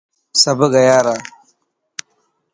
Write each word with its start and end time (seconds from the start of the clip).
سڀ 0.41 0.59
گيا 0.73 0.97
را. 1.05 1.15